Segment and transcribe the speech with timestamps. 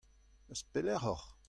[0.51, 1.25] Eus pelec'h oc'h?